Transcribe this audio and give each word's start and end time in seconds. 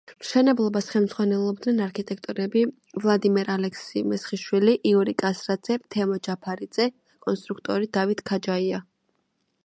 მშენებლობას 0.21 0.85
ხელმძღვანელობდნენ 0.91 1.81
არქიტექტორები 1.87 2.63
ვლადიმერ 3.03 3.51
ალექსი-მესხიშვილი, 3.55 4.73
იური 4.93 5.13
კასრაძე, 5.23 5.77
თემო 5.97 6.17
ჯაფარიძე 6.29 6.87
და 6.95 6.97
კონსტრუქტორი 7.27 7.91
დავით 7.99 8.25
ქაჯაია. 8.31 8.81